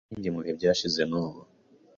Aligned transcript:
ashingiye 0.07 0.31
mubihe 0.33 0.53
byashize 0.59 1.01
nubu. 1.11 1.39